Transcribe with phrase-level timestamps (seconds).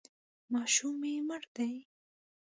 [0.51, 1.73] ماشوم مې مړ دی.